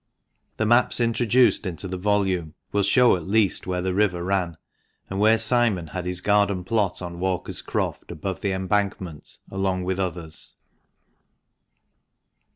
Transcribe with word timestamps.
The 0.57 0.65
maps 0.65 0.99
introduced 0.99 1.63
into 1.67 1.87
the 1.87 1.95
volume 1.95 2.55
will 2.71 2.81
show 2.81 3.15
at 3.15 3.27
least 3.27 3.67
where 3.67 3.83
the 3.83 3.93
river 3.93 4.23
ran, 4.23 4.57
and 5.11 5.19
where 5.19 5.37
Simon 5.37 5.85
had 5.85 6.07
his 6.07 6.21
garden 6.21 6.63
plot 6.63 7.03
on 7.03 7.19
Walker's 7.19 7.61
Croft 7.61 8.09
above 8.09 8.41
the 8.41 8.51
embankment, 8.51 9.37
along 9.51 9.83
with 9.83 9.99
others. 9.99 10.55